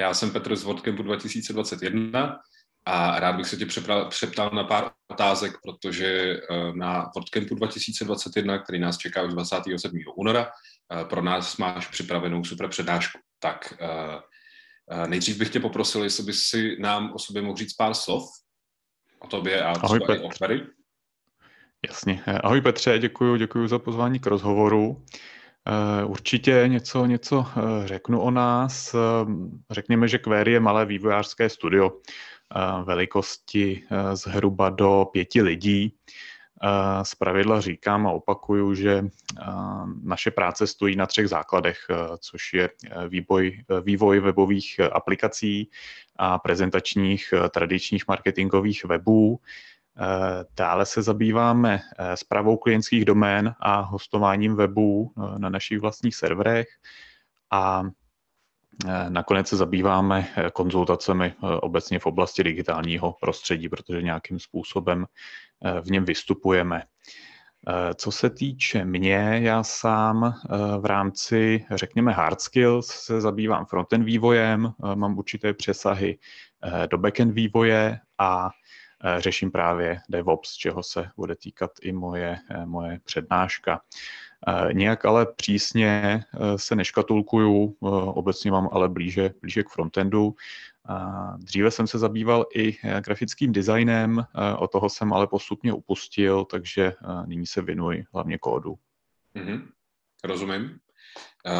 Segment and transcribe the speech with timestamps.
[0.00, 2.38] Já jsem Petr z WordCampu 2021
[2.84, 3.66] a rád bych se tě
[4.08, 9.98] přeptal na pár otázek, protože eh, na WordCampu 2021, který nás čeká už 27.
[10.16, 10.50] února,
[10.92, 13.18] eh, pro nás máš připravenou super přednášku.
[13.38, 17.94] Tak eh, nejdřív bych tě poprosil, jestli bys si nám o sobě mohl říct pár
[17.94, 18.24] slov
[19.18, 20.66] o tobě a Ahoj, třeba i o.
[21.88, 22.22] Jasně.
[22.42, 25.04] Ahoj Petře, děkuji, děkuji za pozvání k rozhovoru.
[26.06, 27.46] Určitě něco, něco
[27.84, 28.96] řeknu o nás.
[29.70, 31.92] Řekněme, že Query je malé vývojářské studio
[32.84, 33.82] velikosti
[34.12, 35.94] zhruba do pěti lidí.
[37.02, 39.04] Z pravidla říkám a opakuju, že
[40.02, 41.78] naše práce stojí na třech základech,
[42.18, 42.70] což je
[43.08, 45.70] vývoj, vývoj webových aplikací
[46.16, 49.40] a prezentačních tradičních marketingových webů.
[50.56, 51.80] Dále se zabýváme
[52.14, 56.66] zprávou klientských domén a hostováním webů na našich vlastních serverech
[57.50, 57.82] a
[58.84, 65.06] Eh, nakonec se zabýváme eh, konzultacemi eh, obecně v oblasti digitálního prostředí, protože nějakým způsobem
[65.80, 66.82] v něm vystupujeme.
[67.94, 70.34] Co se týče mě, já sám
[70.80, 76.18] v rámci, řekněme, hard skills se zabývám frontend vývojem, mám určité přesahy
[76.90, 78.50] do backend vývoje a
[79.18, 83.80] řeším právě DevOps, čeho se bude týkat i moje, moje přednáška.
[84.72, 86.20] Nějak ale přísně
[86.56, 87.76] se neškatulkuju,
[88.14, 90.34] obecně mám ale blíže, blíže k frontendu.
[91.36, 94.24] Dříve jsem se zabýval i grafickým designem,
[94.58, 96.92] o toho jsem ale postupně upustil, takže
[97.26, 98.78] nyní se věnuji hlavně kódu.
[99.34, 99.68] Mm-hmm.
[100.24, 100.78] Rozumím.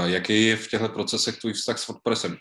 [0.04, 2.36] Jaký je v těchto procesech tvůj vztah s WordPressem?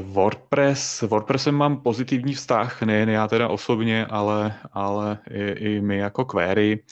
[0.00, 6.24] WordPress, WordPressem mám pozitivní vztah, nejen já teda osobně, ale, ale i, i my jako
[6.24, 6.82] query.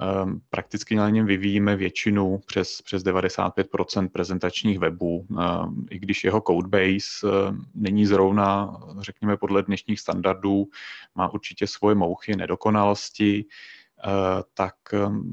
[0.00, 6.40] Ehm, prakticky na něm vyvíjíme většinu přes, přes 95% prezentačních webů, ehm, i když jeho
[6.40, 10.66] codebase ehm, není zrovna, řekněme, podle dnešních standardů,
[11.14, 13.44] má určitě svoje mouchy, nedokonalosti,
[14.54, 14.74] tak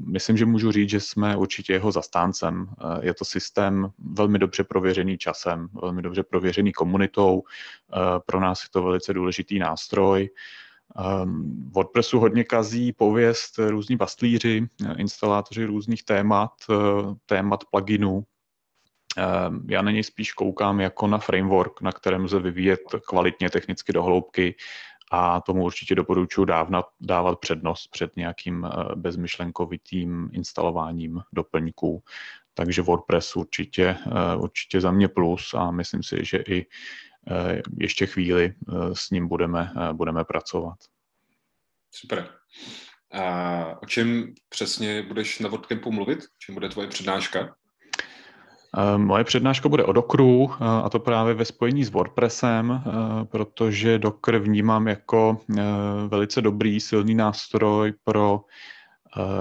[0.06, 2.66] myslím, že můžu říct, že jsme určitě jeho zastáncem.
[3.00, 7.42] Je to systém velmi dobře prověřený časem, velmi dobře prověřený komunitou.
[8.26, 10.30] Pro nás je to velice důležitý nástroj.
[11.22, 16.74] Um, WordPressu hodně kazí pověst různí bastlíři, instalátoři různých témat, eh,
[17.26, 18.16] témat pluginů.
[18.18, 23.92] Um, já na něj spíš koukám jako na framework, na kterém lze vyvíjet kvalitně technicky
[23.92, 24.54] dohloubky
[25.10, 32.02] a tomu určitě doporučuji dávna, dávat přednost před nějakým eh, bezmyšlenkovitým instalováním doplňků.
[32.54, 36.66] Takže WordPress určitě, eh, určitě za mě plus a myslím si, že i
[37.30, 38.54] Eh, ještě chvíli
[38.92, 40.78] s ním budeme, budeme pracovat.
[41.90, 42.28] Super.
[43.12, 46.18] A o čem přesně budeš na WordCampu mluvit?
[46.38, 47.56] Čím bude tvoje přednáška?
[48.96, 52.82] Moje přednáška bude o Dockeru, a to právě ve spojení s WordPressem,
[53.24, 55.40] protože Docker vnímám jako
[56.08, 58.40] velice dobrý, silný nástroj pro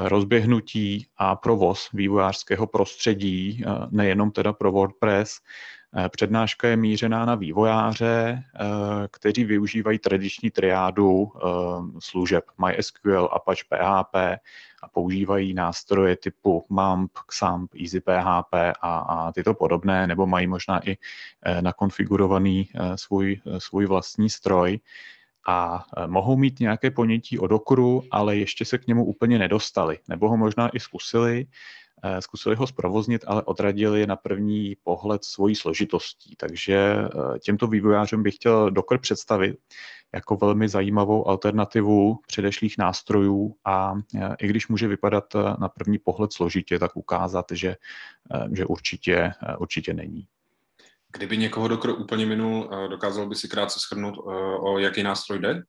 [0.04, 5.40] rozběhnutí a provoz vývojářského prostředí, nejenom teda pro WordPress,
[5.87, 8.63] Eh, přednáška je mířená na vývojáře, eh,
[9.12, 11.40] kteří využívají tradiční triádu eh,
[12.00, 14.16] služeb MySQL, Apache PHP
[14.84, 20.97] a používají nástroje typu MAMP, XAMPP, EasyPHP a, a tyto podobné, nebo mají možná i
[21.62, 24.80] nakonfigurovaný svůj, svůj vlastní stroj.
[25.47, 30.30] A mohou mít nějaké ponětí o Dockeru, ale ještě se k němu úplně nedostali, nebo
[30.30, 31.87] ho možná i zkusili, Eh,
[32.19, 36.35] zkusili ho zprovoznit, ale odradili je na první pohled svojí složitostí.
[36.35, 39.59] Takže eh, těmto vývojářům bych chtěl Docker představit
[40.13, 46.34] jako velmi zajímavou alternativu předešlých nástrojů a eh, i když může vypadat na první pohled
[46.34, 47.75] složitě, tak ukázat, že,
[48.52, 50.28] že určitě, určitě není.
[51.12, 54.16] Kdyby někoho Docker úplně minul, dokázal by si krátce shrnout,
[54.59, 55.63] o jaký nástroj jde?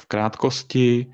[0.00, 1.12] V krátkosti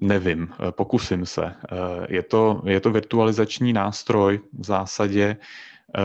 [0.00, 1.46] Nevím, eh, pokusím se.
[1.46, 5.36] Eh, je to, je to virtualizační nástroj v zásadě,
[5.98, 6.02] eh,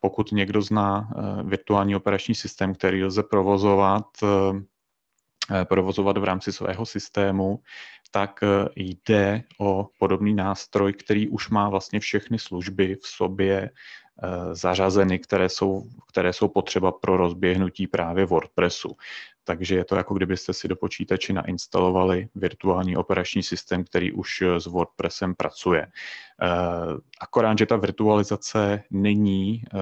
[0.00, 1.08] pokud někdo zná
[1.44, 4.06] virtuální operační systém, který lze provozovat,
[5.64, 7.60] provozovat v rámci svého systému,
[8.10, 8.40] tak
[8.76, 13.70] jde o podobný nástroj, který už má vlastně všechny služby v sobě
[14.52, 18.96] zařazeny, které jsou, které jsou potřeba pro rozběhnutí právě WordPressu
[19.46, 24.66] takže je to jako kdybyste si do počítače nainstalovali virtuální operační systém, který už s
[24.66, 25.86] WordPressem pracuje.
[25.86, 26.46] Eh,
[27.20, 29.78] akorát, že ta virtualizace není, eh,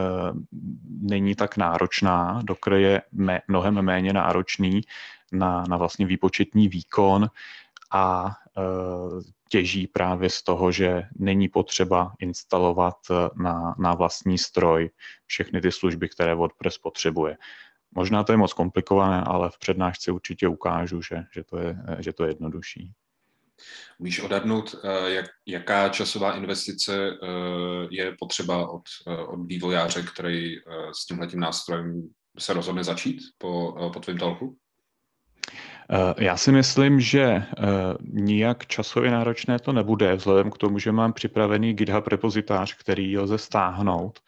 [1.01, 3.03] není tak náročná, Docker je
[3.49, 4.81] mnohem méně náročný
[5.33, 7.27] na, na vlastně výpočetní výkon
[7.95, 8.31] a
[9.49, 12.97] těží právě z toho, že není potřeba instalovat
[13.37, 14.91] na, na vlastní stroj
[15.27, 17.37] všechny ty služby, které WordPress potřebuje.
[17.95, 22.13] Možná to je moc komplikované, ale v přednášce určitě ukážu, že, že, to, je, že
[22.13, 22.93] to je jednodušší.
[23.99, 24.75] Můžeš odhadnout,
[25.07, 27.11] jak, jaká časová investice
[27.91, 28.83] je potřeba od,
[29.29, 30.57] od vývojáře, který
[30.93, 32.09] s tímhletím nástrojem
[32.39, 34.57] se rozhodne začít po, po tvém talku?
[36.19, 37.43] Já si myslím, že
[38.13, 43.39] nijak časově náročné to nebude, vzhledem k tomu, že mám připravený GitHub repozitář, který lze
[43.39, 44.19] stáhnout.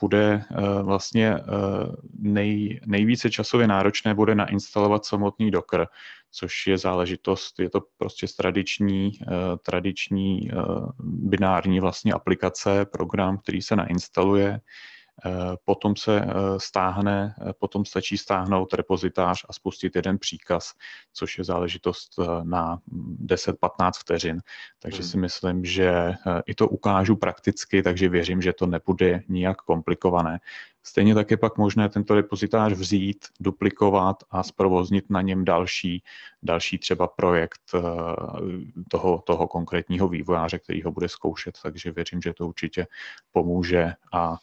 [0.00, 0.42] Bude
[0.82, 1.36] vlastně
[2.18, 5.86] nej, nejvíce časově náročné bude nainstalovat samotný Docker,
[6.30, 9.12] což je záležitost, je to prostě tradiční,
[9.66, 10.50] tradiční
[11.00, 15.03] binární vlastně aplikace, program, který se nainstaluje, Eh,
[15.64, 16.26] potom se eh,
[16.58, 20.72] stáhne, eh, potom stačí stáhnout repozitář a spustit jeden příkaz,
[21.12, 22.78] což je záležitost na
[23.24, 24.40] 10-15 vteřin.
[24.78, 25.08] Takže hmm.
[25.08, 26.14] si myslím, že
[26.46, 30.40] i to ukážu prakticky, takže věřím, že to nebude nijak komplikované.
[30.82, 36.02] Stejně tak je pak možné tento repozitář vzít, duplikovat a zprovoznit na něm další,
[36.42, 37.60] další třeba projekt
[38.90, 41.58] toho, toho konkrétního vývojáře, který ho bude zkoušet.
[41.62, 42.86] Takže věřím, že to určitě
[43.32, 44.36] pomůže a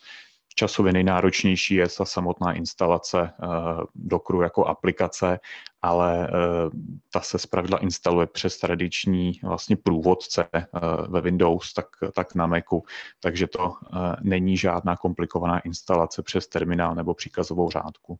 [0.55, 5.39] časově nejnáročnější je ta samotná instalace uh, Dockeru jako aplikace,
[5.81, 6.71] ale uh,
[7.13, 12.83] ta se zpravidla instaluje přes tradiční vlastně průvodce uh, ve Windows, tak, tak na Macu,
[13.19, 13.73] takže to
[14.21, 18.17] není žádná komplikovaná instalace přes terminál nebo příkazovou řádku.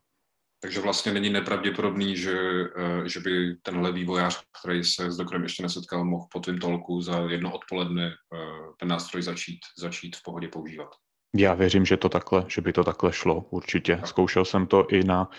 [0.60, 2.38] Takže vlastně není nepravděpodobný, že,
[3.04, 7.18] že by tenhle vývojář, který se s Dockerem ještě nesetkal, mohl po tvým tolku za
[7.18, 8.10] jedno odpoledne
[8.78, 10.88] ten nástroj začít, začít v pohodě používat.
[11.36, 14.00] Já věřím, že to takhle, že by to takhle šlo, určitě.
[14.04, 15.30] Zkoušel jsem to i na,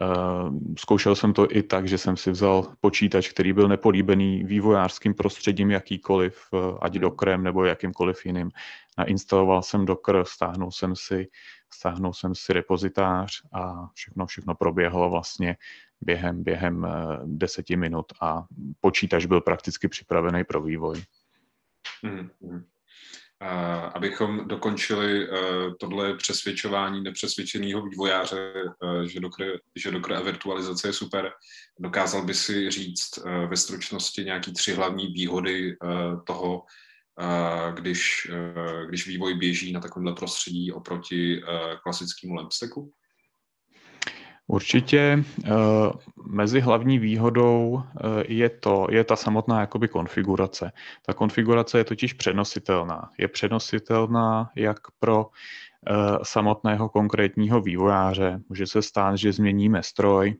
[0.00, 5.14] uh, zkoušel jsem to i tak, že jsem si vzal počítač, který byl nepolíbený vývojářským
[5.14, 6.92] prostředím jakýkoliv, uh, ať.
[6.94, 8.50] Dockerem nebo jakýmkoliv jiným.
[8.98, 11.28] Nainstaloval jsem Docker, stáhnul jsem si,
[11.72, 15.56] stáhnul jsem si repozitář a všechno, všechno proběhlo vlastně
[16.00, 16.90] během, během uh,
[17.24, 18.44] deseti minut a
[18.80, 21.02] počítač byl prakticky připravený pro vývoj.
[22.04, 22.62] Mm-hmm
[23.94, 25.36] abychom dokončili uh,
[25.80, 28.52] tohle přesvědčování nepřesvědčeného vývojáře,
[28.82, 31.32] uh, že, Docker, že Docker a virtualizace je super,
[31.80, 35.76] dokázal by si říct uh, ve stručnosti nějaký tři hlavní výhody
[36.26, 36.64] toho,
[37.74, 38.30] když,
[38.88, 41.42] když vývoj běží na takovémhle prostředí oproti
[41.82, 42.92] klasickému Lampstacku?
[44.50, 45.50] Určitě eh,
[46.26, 50.72] mezi hlavní výhodou eh, je to, je ta samotná jakoby konfigurace.
[51.06, 53.10] Ta konfigurace je totiž přenositelná.
[53.18, 55.92] Je přenositelná jak pro eh,
[56.22, 58.40] samotného konkrétního vývojáře.
[58.48, 60.34] Může se stát, že změníme stroj,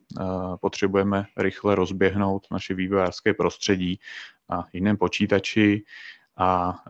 [0.60, 4.00] potřebujeme rychle rozběhnout naše vývojářské prostředí
[4.50, 5.84] na jiném počítači,
[6.38, 6.82] a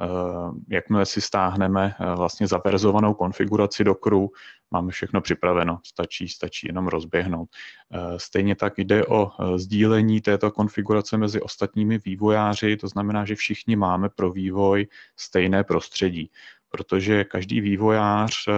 [0.68, 4.30] jakmile si stáhneme vlastně zaperzovanou konfiguraci Dockeru,
[4.70, 7.48] máme všechno připraveno, stačí, stačí jenom rozběhnout.
[7.92, 13.34] Eh, stejně tak jde o eh, sdílení této konfigurace mezi ostatními vývojáři, to znamená, že
[13.34, 14.86] všichni máme pro vývoj
[15.16, 16.30] stejné prostředí
[16.70, 18.52] protože každý vývojář, eh,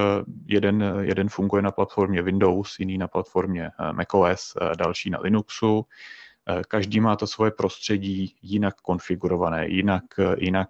[0.46, 5.86] jeden, jeden funguje na platformě Windows, jiný na platformě macOS, další na Linuxu.
[6.68, 10.04] Každý má to svoje prostředí jinak konfigurované, jinak,
[10.38, 10.68] jinak,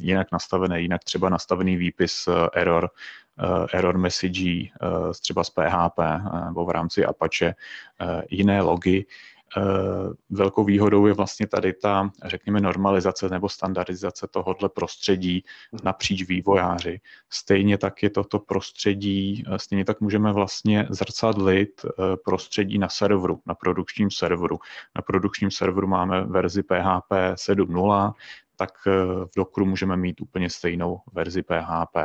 [0.00, 2.90] jinak nastavené, jinak třeba nastavený výpis error
[3.38, 4.68] Eh, error message eh,
[5.20, 7.54] třeba z PHP eh, nebo v rámci Apache
[8.30, 9.06] jiné logy.
[10.30, 15.44] Velkou výhodou je vlastně tady ta, řekněme, normalizace nebo standardizace tohohle prostředí
[15.82, 17.00] napříč vývojáři.
[17.30, 21.86] Stejně tak je toto prostředí, stejně tak můžeme vlastně zrcadlit
[22.24, 24.58] prostředí na serveru, na produkčním serveru.
[24.96, 28.12] Na produkčním serveru máme verzi PHP 7.0,
[28.56, 28.72] tak
[29.26, 31.96] v Dockeru můžeme mít úplně stejnou verzi PHP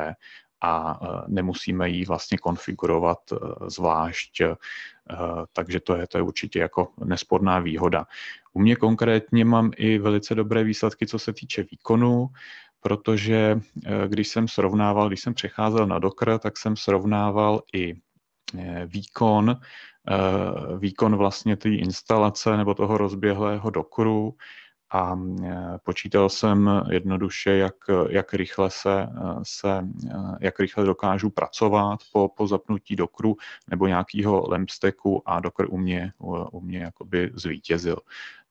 [0.61, 3.35] a e, nemusíme ji vlastně konfigurovat e,
[3.69, 4.55] zvlášť, e,
[5.53, 8.05] takže to je, to je určitě jako nesporná výhoda.
[8.53, 12.27] U mě konkrétně mám i velice dobré výsledky, co se týče výkonu,
[12.79, 13.59] protože
[14.07, 17.93] když jsem srovnával, když jsem přecházel na Docker, tak jsem srovnával i
[18.85, 19.55] výkon,
[20.77, 24.35] výkon vlastně té instalace nebo toho rozběhlého Dockeru
[24.89, 27.75] a e, počítal jsem jednoduše, jak,
[28.10, 29.08] jak, rychle se, e,
[29.44, 29.86] se, e,
[30.39, 33.36] jak rychle dokážu pracovat po, po zapnutí dokru
[33.70, 36.13] nebo nějakého lampstacku a dokr u mě,
[36.51, 37.98] u mě jakoby zvítězil.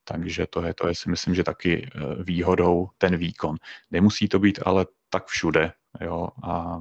[0.04, 1.90] Takže to je, to je si myslím, že taky
[2.24, 3.56] výhodou ten výkon.
[3.90, 6.80] Nemusí to být ale tak všude, jo, a,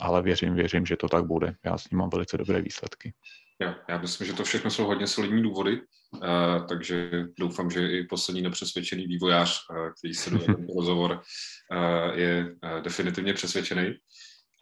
[0.00, 1.54] ale věřím, věřím, že to tak bude.
[1.64, 3.14] Já s ním mám velice dobré výsledky.
[3.62, 5.80] Jo, já myslím, že to všechno jsou hodně solidní důvody,
[6.12, 12.18] uh, takže doufám, že i poslední nepřesvědčený vývojář, uh, který se do tento rozhovor, uh,
[12.18, 13.94] je uh, definitivně přesvědčený.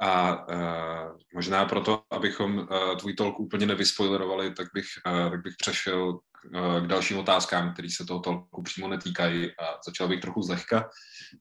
[0.01, 5.55] A uh, možná proto, abychom uh, tvůj tolk úplně nevyspoilerovali, tak bych, uh, tak bych
[5.59, 10.21] přešel k, uh, k dalším otázkám, které se toho tolku přímo netýkají a začal bych
[10.21, 10.91] trochu zlehka.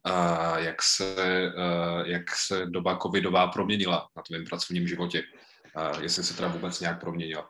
[0.09, 1.15] Uh, jak, se,
[1.57, 5.21] uh, jak se doba covidová proměnila na tvém pracovním životě?
[5.21, 5.52] Uh,
[6.01, 7.49] jestli se teda vůbec nějak proměnila?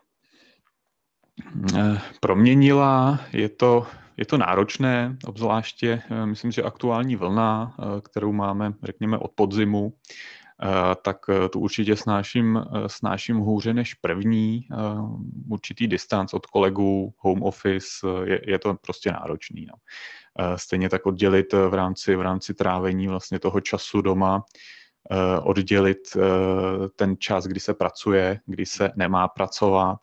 [2.20, 9.30] Proměnila, je to, je to náročné, obzvláště myslím, že aktuální vlna, kterou máme, řekněme, od
[9.34, 9.92] podzimu,
[10.62, 14.68] Eh, tak eh, tu určitě snáším, eh, snáším hůře než první.
[15.50, 19.66] Určitý distanc od kolegů, home office, je, je to prostě náročný.
[19.66, 19.74] No.
[20.56, 24.44] Stejně tak oddělit v rámci, v rámci trávení vlastně toho času doma,
[25.42, 25.98] oddělit
[26.96, 29.98] ten čas, kdy se pracuje, kdy se nemá pracovat,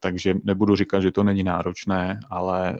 [0.00, 2.78] takže nebudu říkat, že to není náročné, ale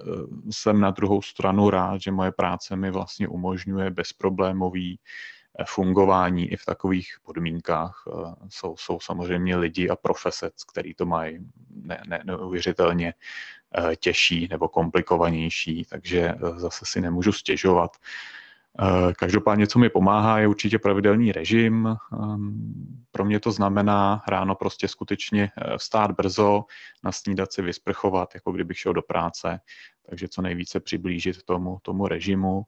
[0.51, 4.99] jsem na druhou stranu rád, že moje práce mi vlastně umožňuje bezproblémový
[5.65, 8.05] fungování i v takových podmínkách.
[8.09, 11.39] Eh, jsou, jsou samozřejmě lidi a profese, který to mají
[11.71, 13.15] ne, ne, neuvěřitelně
[13.79, 17.97] eh, těžší nebo komplikovanější, takže eh, zase si nemůžu stěžovat.
[19.19, 21.87] Každopádně, co mi pomáhá, je určitě pravidelný režim.
[21.87, 22.75] Ehm,
[23.11, 26.65] pro mě to znamená ráno prostě skutečně vstát brzo,
[27.05, 29.61] nasnídat si, vysprchovat, jako kdybych šel do práce,
[30.09, 32.63] takže co nejvíce přiblížit tomu, tomu režimu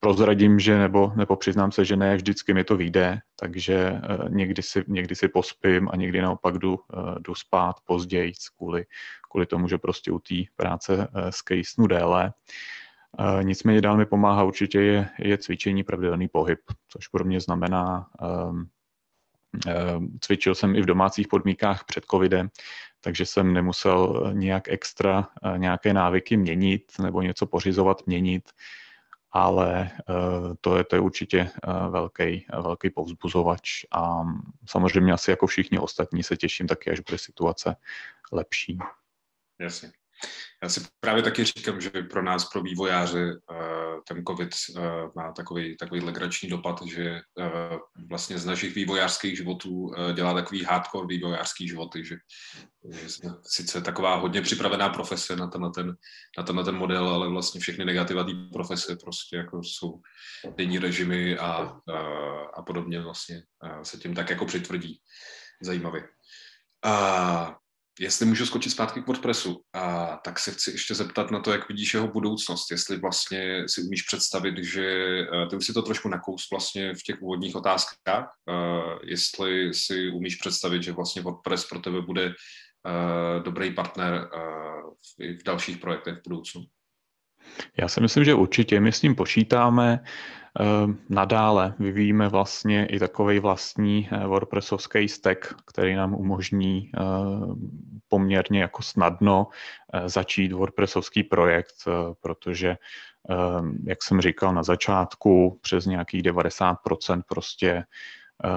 [0.00, 4.62] prozradím, že nebo, nebo přiznám se, že ne vždycky mi to vyjde, takže eh, někdy
[4.62, 8.84] si, někdy si pospím a někdy naopak jdu, eh, jdu spát později kvůli,
[9.30, 12.32] kvůli tomu, že prostě u té práce eh, skejsnu déle.
[13.42, 18.08] Nicméně dál mi pomáhá určitě je, je cvičení, pravidelný pohyb, což pro mě znamená,
[18.50, 18.68] um,
[20.20, 22.48] cvičil jsem i v domácích podmínkách před covidem,
[23.00, 28.50] takže jsem nemusel nějak extra nějaké návyky měnit nebo něco pořizovat, měnit
[29.32, 31.50] ale eh, to je, to je určitě
[31.90, 34.22] velký, eh, velký povzbuzovač a
[34.66, 37.76] samozřejmě asi jako všichni ostatní se těším taky, až bude situace
[38.32, 38.78] lepší.
[39.58, 39.92] Jasně.
[40.62, 43.54] Já si právě taky říkám, že pro nás, pro vývojáře, eh,
[44.08, 44.80] ten COVID eh,
[45.16, 47.78] má takový, takový legrační dopad, že eh,
[48.10, 52.16] vlastně z našich vývojářských životů dělá takový hardcore vývojářský životy, že,
[53.08, 55.96] jsme sice taková hodně připravená profese na ten, na ten,
[56.38, 60.00] na ten, na ten model, ale vlastně všechny negativa té profese prostě jako jsou
[60.56, 61.98] denní režimy a, a,
[62.54, 63.42] a podobně vlastně
[63.82, 65.00] se tím tak jako přitvrdí.
[65.62, 66.08] Zajímavě.
[66.84, 67.56] A
[68.00, 71.68] Jestli můžu skočit zpátky k WordPressu, a tak se chci ještě zeptat na to, jak
[71.68, 72.70] vidíš jeho budoucnost.
[72.70, 74.84] Jestli vlastně si umíš představit, že
[75.20, 80.10] eh, ty už si to trošku nakous vlastně v těch úvodních otázkách, uh, jestli si
[80.10, 84.28] umíš představit, že vlastně WordPress pro tebe bude uh, dobrý partner
[85.18, 86.62] v dalších projektech v budoucnu.
[87.76, 88.80] Já si myslím, že určitě.
[88.80, 90.00] My s ním počítáme.
[90.60, 97.00] Ehm, nadále vyvíjíme vlastně i takový vlastní eh, WordPressovský stack, který nám umožní eh,
[98.08, 99.46] poměrně jako snadno
[99.94, 101.74] eh, začít WordPressovský projekt,
[102.20, 102.76] protože
[103.86, 107.84] jak jsem říkal na začátku, přes nějakých 90% prostě Eh,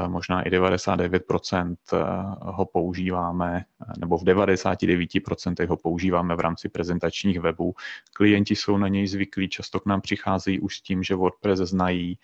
[0.08, 1.98] možná i 99% eh,
[2.40, 7.74] ho používáme, eh, nebo v 99% ho používáme v rámci prezentačních webů.
[8.14, 12.18] Klienti jsou na něj zvyklí, často k nám přicházejí už s tím, že WordPress znají,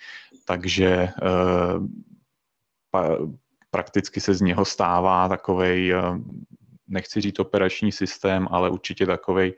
[0.45, 1.09] takže
[3.71, 5.93] prakticky se z něho stává takovej
[6.89, 9.53] nechci říct operační systém, ale určitě takový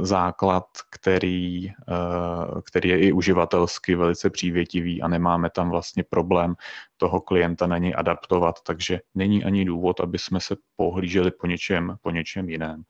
[0.00, 6.54] základ, který, uh, který je i uživatelsky velice přívětivý a nemáme tam vlastně problém
[6.96, 11.96] toho klienta na něj adaptovat, takže není ani důvod, aby jsme se pohlíželi po něčem,
[12.02, 12.82] po něčem jiném.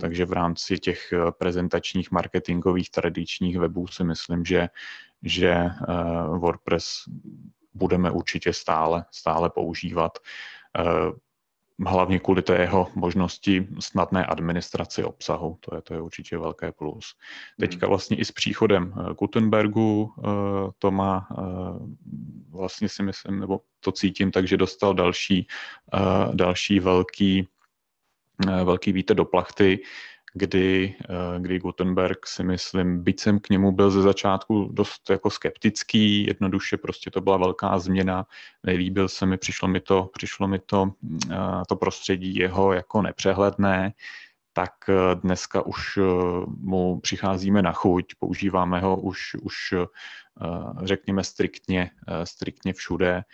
[0.00, 4.68] Takže v rámci těch eh, prezentačních, marketingových, tradičních webů si myslím, že,
[5.22, 5.70] že
[6.38, 7.04] WordPress
[7.74, 10.18] budeme určitě stále, stále používat
[11.86, 15.58] hlavně kvůli té jeho možnosti snadné administraci obsahu.
[15.60, 17.14] To je, to je určitě velké plus.
[17.60, 17.90] Teďka hmm.
[17.90, 20.22] vlastně i s příchodem eh, Gutenbergu eh,
[20.78, 21.34] to má eh,
[22.50, 25.46] vlastně si myslím, nebo to cítím, takže dostal další,
[26.32, 27.48] další velký,
[28.64, 29.78] velký vítr do plachty,
[30.34, 35.30] kdy, eh, kdy Gutenberg si myslím, byť jsem k němu byl ze začátku dost jako
[35.30, 38.26] skeptický, jednoduše prostě to byla velká změna,
[38.66, 40.92] nelíbil se mi, přišlo mi to, přišlo mi to,
[41.30, 41.36] eh,
[41.68, 43.92] to prostředí jeho jako nepřehledné,
[44.52, 45.98] tak eh, dneska už
[46.46, 49.74] mu přicházíme na chuť, používáme ho už, už
[50.82, 51.90] řekněme striktně,
[52.24, 53.24] striktně všude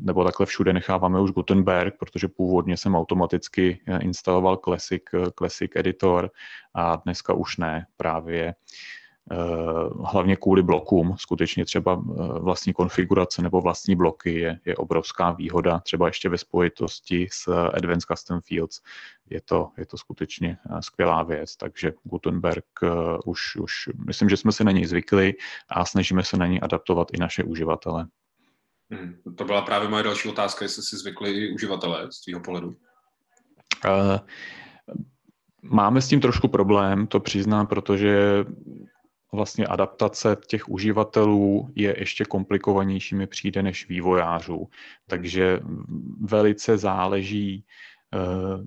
[0.00, 5.02] nebo takhle všude necháváme už Gutenberg, protože původně jsem automaticky instaloval Classic,
[5.38, 6.30] Classic Editor
[6.74, 8.54] a dneska už ne právě
[9.30, 9.36] Eh,
[10.04, 11.14] hlavně kvůli blokům.
[11.18, 16.38] Skutečně třeba eh, vlastní konfigurace nebo vlastní bloky je, je obrovská výhoda, třeba ještě ve
[16.38, 18.80] spojitosti s Advanced Custom Fields.
[19.30, 22.64] Je to, je to skutečně eh, skvělá věc, takže Gutenberg
[23.24, 25.34] už, už myslím, že jsme se na něj zvykli
[25.68, 28.06] a snažíme se na něj adaptovat i naše uživatele.
[28.92, 32.68] Hmm, to byla právě moje další otázka, jestli si zvykli uživatelé z tvého pohledu.
[32.68, 34.18] Uh,
[35.62, 38.44] Máme s tím trošku problém, to přiznám, protože
[39.32, 44.68] vlastně adaptace těch uživatelů je ještě komplikovanější mi přijde než vývojářů.
[45.06, 45.60] Takže
[46.20, 47.64] velice záleží,
[48.14, 48.18] eh,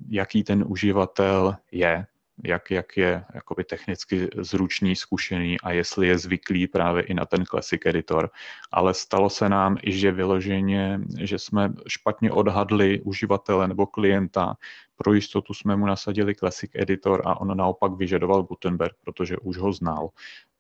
[0.10, 2.06] jaký ten uživatel je,
[2.44, 7.46] jak, jak je jakoby technicky zručný, zkušený a jestli je zvyklý právě i na ten
[7.46, 8.30] Classic Editor.
[8.72, 14.58] Ale stalo se nám i, že vyloženě, že jsme špatně odhadli uživatele nebo klienta,
[14.96, 19.74] pro jistotu jsme mu nasadili Classic Editor a on naopak vyžadoval Gutenberg, protože už ho
[19.74, 20.10] znal.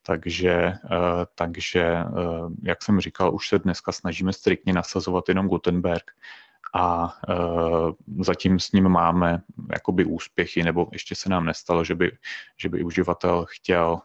[0.01, 0.77] Takže, eh,
[1.36, 2.05] takže, eh,
[2.63, 6.12] jak jsem říkal, už se dneska snažíme striktně nasazovat jenom Gutenberg
[6.75, 7.34] a eh,
[8.24, 9.41] zatím s ním máme
[9.72, 12.12] jakoby úspěchy, nebo ještě se nám nestalo, že by,
[12.58, 14.00] že by uživatel chtěl,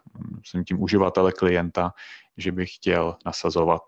[0.44, 1.94] jsem tím uživatele klienta,
[2.36, 3.82] že by chtěl nasazovat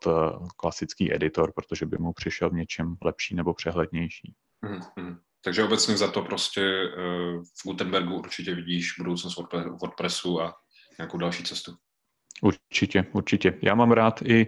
[0.57, 4.35] klasický editor, protože by mu přišel v něčem lepší nebo přehlednější.
[4.65, 5.19] Mm-hmm.
[5.45, 6.61] Takže obecně za to prostě
[7.43, 9.39] v Gutenbergu určitě vidíš budoucnost
[9.81, 10.55] WordPressu a
[10.99, 11.73] nějakou další cestu.
[12.43, 13.59] Určitě, určitě.
[13.63, 14.47] Já mám rád i,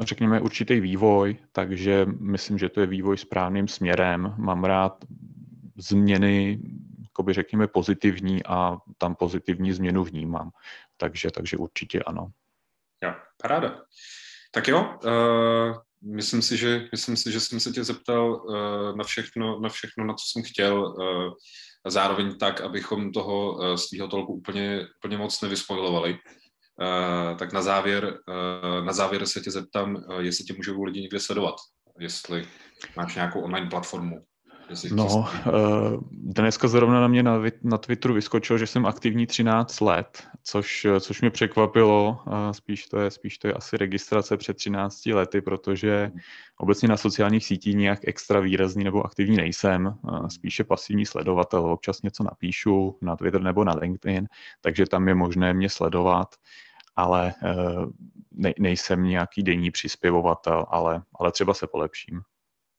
[0.00, 4.34] řekněme, určitý vývoj, takže myslím, že to je vývoj správným směrem.
[4.38, 5.04] Mám rád
[5.76, 6.60] změny,
[7.22, 10.50] by řekněme, pozitivní a tam pozitivní změnu vnímám.
[10.96, 12.30] Takže, takže určitě ano.
[13.04, 13.82] Jo, paráda.
[14.54, 15.76] Tak jo, uh,
[16.14, 20.04] myslím, si, že, myslím si, že jsem se tě zeptal uh, na, všechno, na všechno,
[20.04, 20.94] na co jsem chtěl.
[20.98, 21.32] Uh,
[21.86, 26.18] a zároveň tak, abychom toho uh, z tvýho tolku úplně, úplně moc nevyspojovali.
[26.80, 31.00] Eh, tak na závěr, eh, na závěr se tě zeptám, eh, jestli tě můžou lidi
[31.00, 31.54] někde sledovat,
[31.98, 32.46] jestli
[32.96, 34.24] máš nějakou online platformu.
[34.92, 35.28] No,
[36.10, 41.20] dneska zrovna na mě na, na Twitteru vyskočilo, že jsem aktivní 13 let, což, což
[41.20, 42.18] mě překvapilo.
[42.52, 46.10] Spíš to, je, spíš to je asi registrace před 13 lety, protože
[46.58, 49.94] obecně na sociálních sítích nějak extra výrazný nebo aktivní nejsem.
[50.28, 54.28] Spíše pasivní sledovatel, občas něco napíšu na Twitter nebo na LinkedIn,
[54.60, 56.28] takže tam je možné mě sledovat
[56.96, 57.54] ale eh,
[58.32, 62.20] ne, nejsem nějaký denní přispěvovatel, ale, ale třeba se polepším.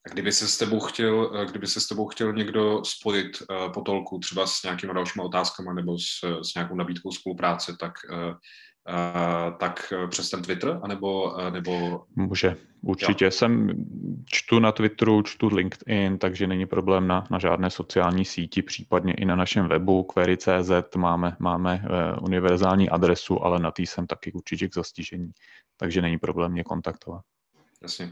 [0.06, 3.72] A kdyby se s tebou chtěl, eh, kdyby se s tebou chtěl někdo spojit uh,
[3.74, 8.36] po tolku třeba s nějakými dalšími otázkami nebo s, s nějakou nabídkou spolupráce, tak uh,
[8.90, 12.04] Uh, tak přes ten Twitter, anebo, uh, nebo...
[12.16, 13.26] Může, určitě.
[13.26, 13.32] Jo.
[13.32, 13.70] Jsem
[14.26, 19.26] čtu na Twitteru, čtu LinkedIn, takže není problém na, na žádné sociální síti, případně i
[19.26, 24.68] na našem webu query.cz máme, máme uh, univerzální adresu, ale na tý jsem taky určitě
[24.68, 25.32] k zastižení,
[25.78, 27.22] takže není problém mě kontaktovat.
[27.82, 28.12] Jasně.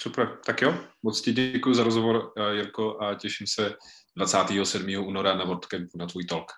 [0.00, 3.74] Super, tak jo, moc ti děkuji za rozhovor, Jirko, a těším se
[4.16, 4.86] 27.
[5.06, 6.52] února na WordCampu na tvůj talk.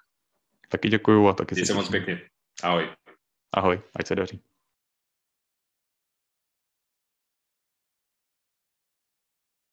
[0.68, 2.28] Taky děkuji a taky Děkuji se moc pěkně.
[2.62, 2.90] Ahoj.
[3.52, 4.42] Ahoj, ať se daří.